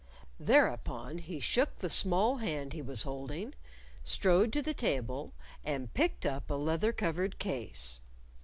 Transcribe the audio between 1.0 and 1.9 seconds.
he shook the